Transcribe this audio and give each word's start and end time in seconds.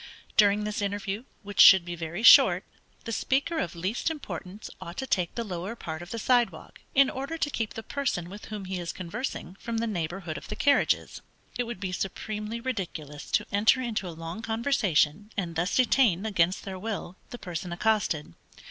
During 0.35 0.63
this 0.63 0.81
interview, 0.81 1.25
which 1.43 1.61
should 1.61 1.85
be 1.85 1.93
very 1.95 2.23
short, 2.23 2.63
the 3.03 3.11
speaker 3.11 3.59
of 3.59 3.75
least 3.75 4.09
importance 4.09 4.71
ought 4.81 4.97
to 4.97 5.05
take 5.05 5.35
the 5.35 5.43
lower 5.43 5.75
part 5.75 6.01
of 6.01 6.09
the 6.09 6.17
side 6.17 6.49
walk, 6.49 6.81
in 6.95 7.07
order 7.07 7.37
to 7.37 7.49
keep 7.51 7.75
the 7.75 7.83
person 7.83 8.27
with 8.27 8.45
whom 8.45 8.65
he 8.65 8.79
is 8.79 8.93
conversing, 8.93 9.55
from 9.59 9.77
the 9.77 9.85
neighborhood 9.85 10.39
of 10.39 10.47
the 10.47 10.55
carriages. 10.55 11.21
It 11.55 11.65
would 11.65 11.79
be 11.79 11.91
supremely 11.91 12.59
ridiculous 12.59 13.29
to 13.33 13.45
enter 13.51 13.79
into 13.79 14.07
a 14.07 14.09
long 14.09 14.41
conversation, 14.41 15.29
and 15.37 15.55
thus 15.55 15.75
detain, 15.75 16.25
against 16.25 16.63
their 16.63 16.79
will, 16.79 17.15
the 17.29 17.37
person 17.37 17.71
accosted. 17.71 18.33